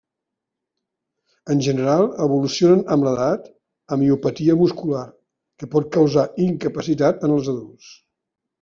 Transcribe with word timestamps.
En 1.55 1.59
general 1.65 2.01
evolucionen 2.27 2.81
amb 2.95 3.05
l'edat 3.09 3.45
a 3.51 3.99
miopatia 4.05 4.57
muscular, 4.65 5.05
que 5.59 5.71
pot 5.77 5.95
causar 5.99 6.27
incapacitat 6.49 7.25
en 7.31 7.39
els 7.39 7.55
adults. 7.57 7.95